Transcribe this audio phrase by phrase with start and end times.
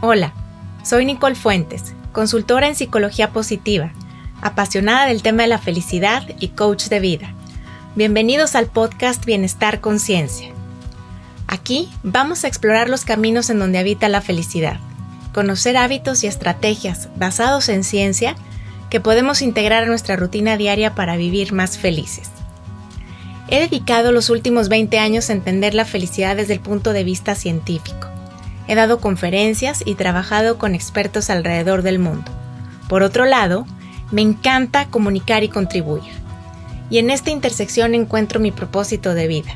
[0.00, 0.32] Hola,
[0.84, 3.90] soy Nicole Fuentes, consultora en psicología positiva,
[4.40, 7.34] apasionada del tema de la felicidad y coach de vida.
[7.96, 10.52] Bienvenidos al podcast Bienestar Conciencia.
[11.48, 14.78] Aquí vamos a explorar los caminos en donde habita la felicidad,
[15.34, 18.36] conocer hábitos y estrategias basados en ciencia
[18.90, 22.30] que podemos integrar a nuestra rutina diaria para vivir más felices.
[23.48, 27.34] He dedicado los últimos 20 años a entender la felicidad desde el punto de vista
[27.34, 28.08] científico
[28.68, 32.30] He dado conferencias y trabajado con expertos alrededor del mundo.
[32.86, 33.66] Por otro lado,
[34.10, 36.12] me encanta comunicar y contribuir.
[36.90, 39.54] Y en esta intersección encuentro mi propósito de vida,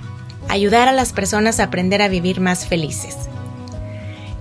[0.48, 3.16] ayudar a las personas a aprender a vivir más felices.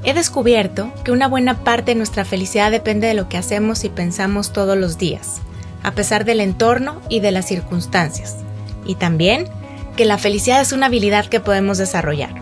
[0.03, 3.89] He descubierto que una buena parte de nuestra felicidad depende de lo que hacemos y
[3.89, 5.41] pensamos todos los días,
[5.83, 8.37] a pesar del entorno y de las circunstancias.
[8.85, 9.47] Y también
[9.97, 12.40] que la felicidad es una habilidad que podemos desarrollar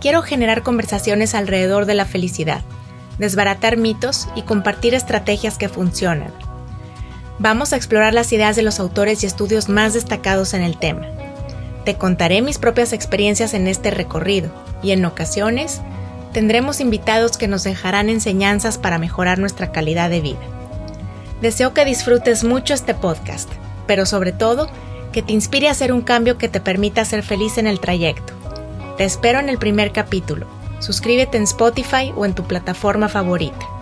[0.00, 2.62] quiero generar conversaciones alrededor de la felicidad,
[3.18, 6.32] desbaratar mitos y compartir estrategias que funcionan.
[7.38, 11.06] Vamos a explorar las ideas de los autores y estudios más destacados en el tema.
[11.84, 14.50] Te contaré mis propias experiencias en este recorrido
[14.82, 15.80] y en ocasiones
[16.32, 20.40] tendremos invitados que nos dejarán enseñanzas para mejorar nuestra calidad de vida.
[21.40, 23.48] Deseo que disfrutes mucho este podcast,
[23.86, 24.68] pero sobre todo
[25.12, 28.37] que te inspire a hacer un cambio que te permita ser feliz en el trayecto
[28.98, 30.48] te espero en el primer capítulo.
[30.80, 33.77] Suscríbete en Spotify o en tu plataforma favorita.